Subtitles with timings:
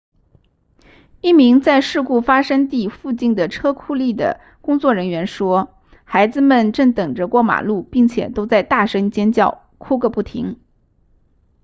[1.21, 10.59] 一名在事故发生地附近的车库立的工作人员说孩子们正等着过马路并且都在大声尖叫哭个不停